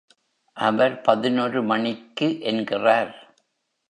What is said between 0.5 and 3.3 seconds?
அவர் பதினொரு மணிக்கு என்கிறார்.